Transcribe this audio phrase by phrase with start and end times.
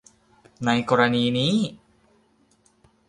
[0.65, 1.53] ในกรณีนี้